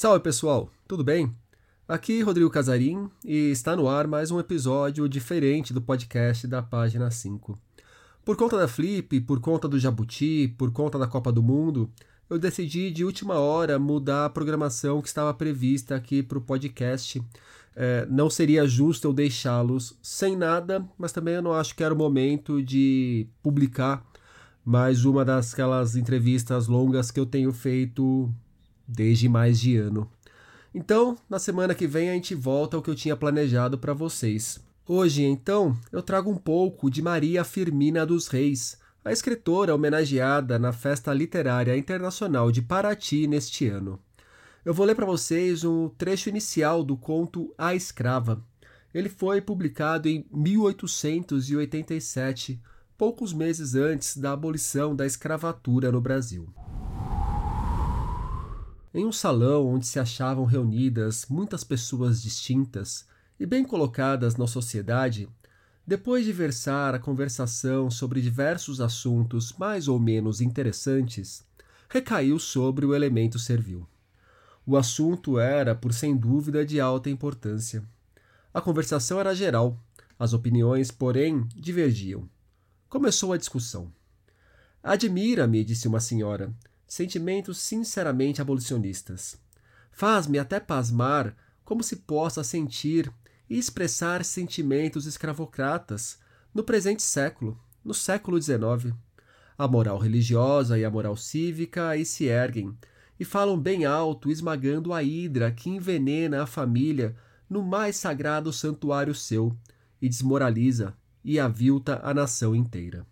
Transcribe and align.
Salve 0.00 0.20
pessoal, 0.20 0.70
tudo 0.88 1.04
bem? 1.04 1.30
Aqui 1.86 2.22
Rodrigo 2.22 2.48
Casarim 2.48 3.10
e 3.22 3.50
está 3.50 3.76
no 3.76 3.86
ar 3.86 4.06
mais 4.06 4.30
um 4.30 4.40
episódio 4.40 5.06
diferente 5.06 5.74
do 5.74 5.82
podcast 5.82 6.46
da 6.46 6.62
página 6.62 7.10
5. 7.10 7.58
Por 8.24 8.34
conta 8.34 8.56
da 8.56 8.66
Flip, 8.66 9.20
por 9.20 9.40
conta 9.40 9.68
do 9.68 9.78
Jabuti, 9.78 10.54
por 10.56 10.72
conta 10.72 10.98
da 10.98 11.06
Copa 11.06 11.30
do 11.30 11.42
Mundo, 11.42 11.90
eu 12.30 12.38
decidi 12.38 12.90
de 12.90 13.04
última 13.04 13.34
hora 13.34 13.78
mudar 13.78 14.24
a 14.24 14.30
programação 14.30 15.02
que 15.02 15.08
estava 15.08 15.34
prevista 15.34 15.96
aqui 15.96 16.22
para 16.22 16.38
o 16.38 16.40
podcast. 16.40 17.22
É, 17.76 18.06
não 18.08 18.30
seria 18.30 18.66
justo 18.66 19.06
eu 19.06 19.12
deixá-los 19.12 19.98
sem 20.00 20.34
nada, 20.34 20.82
mas 20.96 21.12
também 21.12 21.34
eu 21.34 21.42
não 21.42 21.52
acho 21.52 21.76
que 21.76 21.84
era 21.84 21.92
o 21.92 21.98
momento 21.98 22.62
de 22.62 23.26
publicar 23.42 24.02
mais 24.64 25.04
uma 25.04 25.26
das 25.26 25.54
entrevistas 25.94 26.68
longas 26.68 27.10
que 27.10 27.20
eu 27.20 27.26
tenho 27.26 27.52
feito 27.52 28.34
desde 28.90 29.28
mais 29.28 29.60
de 29.60 29.76
ano. 29.76 30.10
Então, 30.74 31.16
na 31.28 31.38
semana 31.38 31.74
que 31.74 31.86
vem 31.86 32.10
a 32.10 32.14
gente 32.14 32.34
volta 32.34 32.76
ao 32.76 32.82
que 32.82 32.90
eu 32.90 32.94
tinha 32.94 33.16
planejado 33.16 33.78
para 33.78 33.94
vocês. 33.94 34.60
Hoje, 34.86 35.24
então, 35.24 35.76
eu 35.92 36.02
trago 36.02 36.30
um 36.30 36.36
pouco 36.36 36.90
de 36.90 37.00
Maria 37.00 37.44
Firmina 37.44 38.04
dos 38.04 38.28
Reis, 38.28 38.78
a 39.04 39.12
escritora 39.12 39.74
homenageada 39.74 40.58
na 40.58 40.72
Festa 40.72 41.12
Literária 41.12 41.76
Internacional 41.76 42.52
de 42.52 42.62
Paraty 42.62 43.26
neste 43.26 43.66
ano. 43.66 43.98
Eu 44.64 44.74
vou 44.74 44.84
ler 44.84 44.94
para 44.94 45.06
vocês 45.06 45.64
um 45.64 45.88
trecho 45.88 46.28
inicial 46.28 46.84
do 46.84 46.96
conto 46.96 47.54
A 47.56 47.74
Escrava. 47.74 48.44
Ele 48.92 49.08
foi 49.08 49.40
publicado 49.40 50.08
em 50.08 50.26
1887, 50.30 52.60
poucos 52.98 53.32
meses 53.32 53.74
antes 53.74 54.16
da 54.16 54.32
abolição 54.32 54.94
da 54.94 55.06
escravatura 55.06 55.90
no 55.90 56.00
Brasil. 56.00 56.52
Em 58.92 59.06
um 59.06 59.12
salão 59.12 59.68
onde 59.68 59.86
se 59.86 60.00
achavam 60.00 60.44
reunidas 60.44 61.26
muitas 61.28 61.62
pessoas 61.62 62.20
distintas 62.20 63.06
e 63.38 63.46
bem 63.46 63.64
colocadas 63.64 64.34
na 64.34 64.48
sociedade, 64.48 65.28
depois 65.86 66.24
de 66.24 66.32
versar 66.32 66.92
a 66.92 66.98
conversação 66.98 67.88
sobre 67.88 68.20
diversos 68.20 68.80
assuntos 68.80 69.52
mais 69.56 69.86
ou 69.86 70.00
menos 70.00 70.40
interessantes, 70.40 71.44
recaiu 71.88 72.38
sobre 72.40 72.84
o 72.84 72.92
elemento 72.92 73.38
servil. 73.38 73.86
O 74.66 74.76
assunto 74.76 75.38
era, 75.38 75.72
por 75.72 75.92
sem 75.92 76.16
dúvida, 76.16 76.66
de 76.66 76.80
alta 76.80 77.08
importância. 77.08 77.84
A 78.52 78.60
conversação 78.60 79.20
era 79.20 79.34
geral, 79.34 79.80
as 80.18 80.32
opiniões, 80.32 80.90
porém, 80.90 81.46
divergiam. 81.54 82.28
Começou 82.88 83.32
a 83.32 83.36
discussão. 83.36 83.92
Admira-me, 84.82 85.62
disse 85.62 85.86
uma 85.86 86.00
senhora, 86.00 86.52
sentimentos 86.90 87.58
sinceramente 87.58 88.42
abolicionistas. 88.42 89.38
Faz-me 89.92 90.40
até 90.40 90.58
pasmar 90.58 91.36
como 91.64 91.84
se 91.84 91.94
possa 91.94 92.42
sentir 92.42 93.12
e 93.48 93.56
expressar 93.56 94.24
sentimentos 94.24 95.06
escravocratas 95.06 96.18
no 96.52 96.64
presente 96.64 97.00
século, 97.00 97.56
no 97.84 97.94
século 97.94 98.42
XIX. 98.42 98.92
A 99.56 99.68
moral 99.68 99.98
religiosa 99.98 100.76
e 100.80 100.84
a 100.84 100.90
moral 100.90 101.16
cívica 101.16 101.90
aí 101.90 102.04
se 102.04 102.24
erguem 102.24 102.76
e 103.20 103.24
falam 103.24 103.56
bem 103.56 103.84
alto, 103.84 104.28
esmagando 104.28 104.92
a 104.92 105.00
hidra 105.00 105.52
que 105.52 105.70
envenena 105.70 106.42
a 106.42 106.46
família 106.46 107.14
no 107.48 107.62
mais 107.62 107.94
sagrado 107.94 108.52
santuário 108.52 109.14
seu 109.14 109.56
e 110.02 110.08
desmoraliza 110.08 110.96
e 111.22 111.38
avilta 111.38 112.00
a 112.02 112.12
nação 112.12 112.52
inteira. 112.52 113.06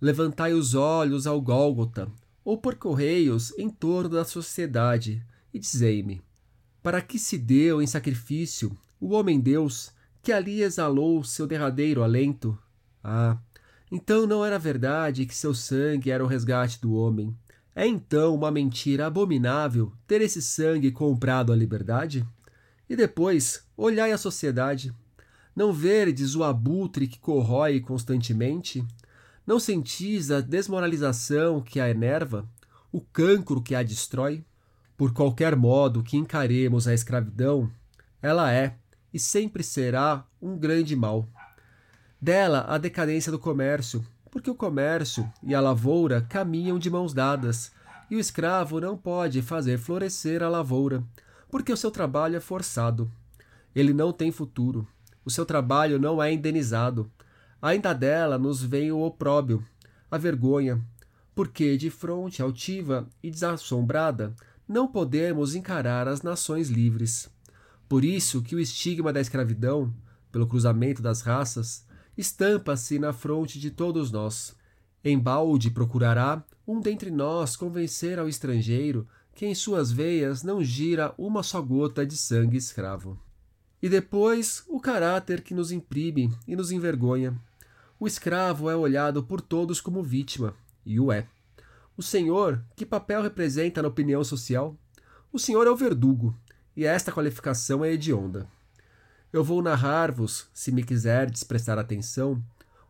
Levantai 0.00 0.54
os 0.54 0.74
olhos 0.74 1.24
ao 1.24 1.40
Gólgota, 1.40 2.10
ou 2.46 2.56
por 2.56 2.76
correios 2.76 3.52
em 3.58 3.68
torno 3.68 4.08
da 4.08 4.24
sociedade, 4.24 5.20
e 5.52 5.58
dizei-me: 5.58 6.22
para 6.80 7.02
que 7.02 7.18
se 7.18 7.36
deu 7.36 7.82
em 7.82 7.88
sacrifício 7.88 8.78
o 9.00 9.14
homem-deus 9.14 9.90
que 10.22 10.30
ali 10.30 10.62
exalou 10.62 11.24
seu 11.24 11.44
derradeiro 11.44 12.04
alento? 12.04 12.56
Ah, 13.02 13.36
então 13.90 14.28
não 14.28 14.44
era 14.44 14.60
verdade 14.60 15.26
que 15.26 15.34
seu 15.34 15.52
sangue 15.52 16.08
era 16.08 16.22
o 16.22 16.28
resgate 16.28 16.80
do 16.80 16.94
homem. 16.94 17.36
É 17.74 17.84
então 17.84 18.36
uma 18.36 18.52
mentira 18.52 19.06
abominável 19.06 19.92
ter 20.06 20.20
esse 20.20 20.40
sangue 20.40 20.92
comprado 20.92 21.52
à 21.52 21.56
liberdade? 21.56 22.24
E 22.88 22.94
depois, 22.94 23.66
olhai 23.76 24.12
a 24.12 24.18
sociedade. 24.18 24.94
Não 25.54 25.72
verdes 25.72 26.36
o 26.36 26.44
abutre 26.44 27.08
que 27.08 27.18
corrói 27.18 27.80
constantemente? 27.80 28.86
Não 29.46 29.60
sentis 29.60 30.32
a 30.32 30.40
desmoralização 30.40 31.60
que 31.60 31.78
a 31.78 31.88
enerva, 31.88 32.44
o 32.90 33.00
cancro 33.00 33.62
que 33.62 33.76
a 33.76 33.82
destrói? 33.82 34.44
Por 34.96 35.12
qualquer 35.12 35.54
modo 35.54 36.02
que 36.02 36.16
encaremos 36.16 36.88
a 36.88 36.94
escravidão, 36.94 37.70
ela 38.20 38.52
é 38.52 38.74
e 39.14 39.20
sempre 39.20 39.62
será 39.62 40.24
um 40.42 40.58
grande 40.58 40.96
mal. 40.96 41.28
Dela 42.20 42.66
a 42.68 42.76
decadência 42.76 43.30
do 43.30 43.38
comércio, 43.38 44.04
porque 44.32 44.50
o 44.50 44.54
comércio 44.54 45.30
e 45.44 45.54
a 45.54 45.60
lavoura 45.60 46.22
caminham 46.22 46.76
de 46.76 46.90
mãos 46.90 47.14
dadas, 47.14 47.70
e 48.10 48.16
o 48.16 48.20
escravo 48.20 48.80
não 48.80 48.96
pode 48.96 49.42
fazer 49.42 49.78
florescer 49.78 50.42
a 50.42 50.48
lavoura, 50.48 51.04
porque 51.48 51.72
o 51.72 51.76
seu 51.76 51.92
trabalho 51.92 52.36
é 52.36 52.40
forçado. 52.40 53.08
Ele 53.74 53.92
não 53.92 54.12
tem 54.12 54.32
futuro, 54.32 54.88
o 55.24 55.30
seu 55.30 55.46
trabalho 55.46 56.00
não 56.00 56.20
é 56.20 56.32
indenizado, 56.32 57.08
Ainda 57.66 57.92
dela 57.92 58.38
nos 58.38 58.62
vem 58.62 58.92
o 58.92 59.00
opróbio, 59.00 59.60
a 60.08 60.16
vergonha, 60.16 60.80
porque 61.34 61.76
de 61.76 61.90
fronte 61.90 62.40
altiva 62.40 63.10
e 63.20 63.28
desassombrada 63.28 64.36
não 64.68 64.86
podemos 64.86 65.56
encarar 65.56 66.06
as 66.06 66.22
nações 66.22 66.68
livres. 66.68 67.28
Por 67.88 68.04
isso 68.04 68.40
que 68.40 68.54
o 68.54 68.60
estigma 68.60 69.12
da 69.12 69.20
escravidão, 69.20 69.92
pelo 70.30 70.46
cruzamento 70.46 71.02
das 71.02 71.22
raças, 71.22 71.84
estampa-se 72.16 73.00
na 73.00 73.12
fronte 73.12 73.58
de 73.58 73.72
todos 73.72 74.12
nós. 74.12 74.54
Embalde 75.04 75.68
procurará 75.68 76.44
um 76.68 76.80
dentre 76.80 77.10
nós 77.10 77.56
convencer 77.56 78.16
ao 78.16 78.28
estrangeiro 78.28 79.08
que 79.34 79.44
em 79.44 79.56
suas 79.56 79.90
veias 79.90 80.44
não 80.44 80.62
gira 80.62 81.12
uma 81.18 81.42
só 81.42 81.60
gota 81.60 82.06
de 82.06 82.16
sangue 82.16 82.56
escravo. 82.56 83.18
E 83.82 83.88
depois 83.88 84.62
o 84.68 84.78
caráter 84.78 85.42
que 85.42 85.52
nos 85.52 85.72
imprime 85.72 86.32
e 86.46 86.54
nos 86.54 86.70
envergonha. 86.70 87.36
O 87.98 88.06
escravo 88.06 88.68
é 88.68 88.76
olhado 88.76 89.22
por 89.22 89.40
todos 89.40 89.80
como 89.80 90.02
vítima, 90.02 90.54
e 90.84 91.00
o 91.00 91.10
é. 91.10 91.26
O 91.96 92.02
senhor, 92.02 92.62
que 92.76 92.84
papel 92.84 93.22
representa 93.22 93.80
na 93.80 93.88
opinião 93.88 94.22
social? 94.22 94.76
O 95.32 95.38
senhor 95.38 95.66
é 95.66 95.70
o 95.70 95.76
verdugo, 95.76 96.36
e 96.76 96.84
esta 96.84 97.10
qualificação 97.10 97.82
é 97.82 97.90
hedionda. 97.90 98.46
Eu 99.32 99.42
vou 99.42 99.62
narrar-vos, 99.62 100.46
se 100.52 100.70
me 100.70 100.84
quiserdes 100.84 101.42
prestar 101.42 101.78
atenção, 101.78 102.42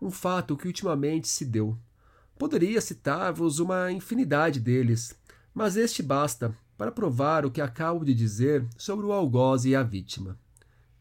um 0.00 0.10
fato 0.10 0.56
que 0.56 0.66
ultimamente 0.66 1.28
se 1.28 1.44
deu. 1.44 1.78
Poderia 2.38 2.80
citar-vos 2.80 3.58
uma 3.58 3.92
infinidade 3.92 4.58
deles, 4.58 5.14
mas 5.52 5.76
este 5.76 6.02
basta 6.02 6.56
para 6.78 6.90
provar 6.90 7.44
o 7.44 7.50
que 7.50 7.60
acabo 7.60 8.06
de 8.06 8.14
dizer 8.14 8.66
sobre 8.76 9.04
o 9.04 9.12
algoz 9.12 9.66
e 9.66 9.76
a 9.76 9.82
vítima. 9.82 10.38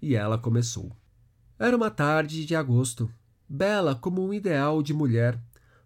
E 0.02 0.14
ela 0.14 0.38
começou. 0.38 0.91
Era 1.58 1.75
uma 1.75 1.90
tarde 1.90 2.46
de 2.46 2.56
agosto, 2.56 3.09
bela 3.48 3.96
como 3.96 4.26
um 4.26 4.34
ideal 4.34 4.81
de 4.81 4.94
mulher, 4.94 5.40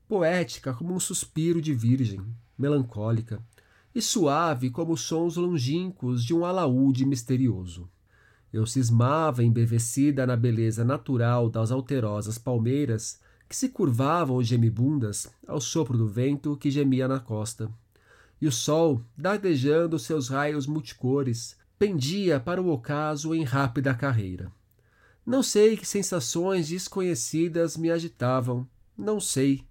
poética 0.07 0.73
como 0.73 0.94
um 0.94 1.00
suspiro 1.00 1.62
de 1.62 1.73
virgem, 1.73 2.22
melancólica, 2.57 3.41
e 3.94 4.01
suave 4.01 4.69
como 4.69 4.94
os 4.94 5.01
sons 5.01 5.35
longínquos 5.35 6.23
de 6.23 6.34
um 6.34 6.46
alaúde 6.46 7.06
misterioso. 7.06 7.90
Eu 8.53 8.66
cismava 8.66 9.44
embevecida 9.44 10.25
na 10.25 10.35
beleza 10.35 10.85
natural 10.85 11.50
das 11.50 11.72
alterosas 11.72 12.38
palmeiras 12.38 13.19
que 13.50 13.56
se 13.56 13.69
curvavam 13.69 14.41
gemibundas 14.44 15.28
ao 15.47 15.59
sopro 15.59 15.97
do 15.97 16.07
vento 16.07 16.56
que 16.57 16.72
gemia 16.72 17.07
na 17.07 17.19
costa. 17.19 17.70
E 18.40 18.47
o 18.47 18.52
sol, 18.52 19.02
dardejando 19.17 19.97
seus 19.97 20.29
raios 20.29 20.67
multicores, 20.67 21.58
pendia 21.79 22.40
para 22.40 22.61
o 22.61 22.70
ocaso 22.70 23.34
em 23.34 23.43
rápida 23.43 23.93
carreira. 23.93 24.52
Não 25.28 25.44
sei 25.44 25.76
que 25.76 25.85
sensações 25.85 26.70
desconhecidas 26.70 27.76
me 27.76 27.91
agitavam, 27.91 28.66
não 28.97 29.20
sei, 29.20 29.66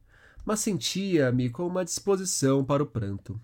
mas 0.45 0.61
sentia-me 0.61 1.49
com 1.49 1.67
uma 1.67 1.83
disposição 1.83 2.63
para 2.63 2.83
o 2.83 2.87
pranto. 2.87 3.41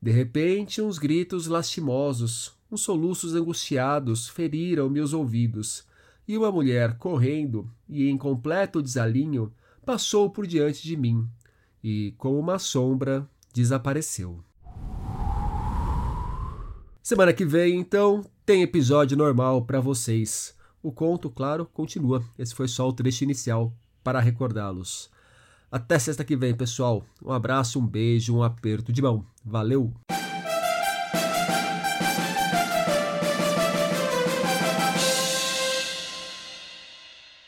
De 0.00 0.10
repente, 0.10 0.80
uns 0.80 0.96
gritos 0.96 1.46
lastimosos, 1.46 2.54
uns 2.72 2.80
soluços 2.80 3.34
angustiados 3.34 4.30
feriram 4.30 4.88
meus 4.88 5.12
ouvidos, 5.12 5.84
e 6.26 6.38
uma 6.38 6.50
mulher, 6.50 6.96
correndo 6.96 7.70
e 7.86 8.08
em 8.08 8.16
completo 8.16 8.80
desalinho, 8.80 9.52
passou 9.84 10.30
por 10.30 10.46
diante 10.46 10.82
de 10.82 10.96
mim 10.96 11.28
e, 11.84 12.14
como 12.16 12.38
uma 12.38 12.58
sombra, 12.58 13.28
desapareceu. 13.52 14.42
Semana 17.02 17.34
que 17.34 17.44
vem, 17.44 17.78
então, 17.78 18.24
tem 18.46 18.62
episódio 18.62 19.18
normal 19.18 19.66
para 19.66 19.80
vocês. 19.80 20.58
O 20.82 20.90
conto, 20.90 21.28
claro, 21.28 21.66
continua. 21.66 22.24
Esse 22.38 22.54
foi 22.54 22.68
só 22.68 22.88
o 22.88 22.92
trecho 22.92 23.24
inicial 23.24 23.72
para 24.02 24.20
recordá-los. 24.20 25.10
Até 25.70 25.98
sexta 25.98 26.24
que 26.24 26.36
vem, 26.36 26.54
pessoal. 26.54 27.04
Um 27.22 27.32
abraço, 27.32 27.78
um 27.78 27.86
beijo, 27.86 28.34
um 28.34 28.42
aperto 28.42 28.92
de 28.92 29.02
mão. 29.02 29.24
Valeu! 29.44 29.92